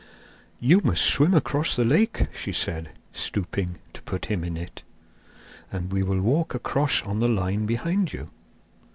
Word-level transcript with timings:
'You 0.59 0.81
must 0.83 1.05
swim 1.05 1.35
across 1.35 1.75
the 1.75 1.83
lake,' 1.83 2.23
she 2.33 2.51
said, 2.51 2.89
stooping 3.13 3.77
to 3.93 4.01
put 4.01 4.31
him 4.31 4.43
in, 4.43 4.67
'and 5.71 5.91
we 5.91 6.01
will 6.01 6.21
walk 6.21 6.55
across 6.55 7.03
on 7.03 7.19
the 7.19 7.27
line 7.27 7.67
behind 7.67 8.11
you. 8.11 8.31